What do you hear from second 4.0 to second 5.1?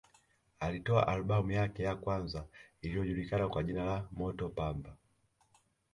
Moto Pamba